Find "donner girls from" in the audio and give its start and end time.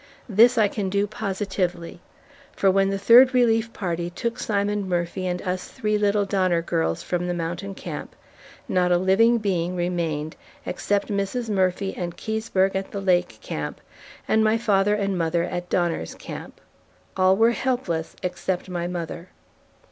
6.25-7.27